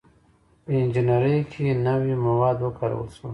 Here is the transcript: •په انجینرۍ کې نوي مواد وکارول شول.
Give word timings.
•په 0.63 0.71
انجینرۍ 0.81 1.37
کې 1.51 1.63
نوي 1.85 2.13
مواد 2.25 2.57
وکارول 2.61 3.09
شول. 3.17 3.29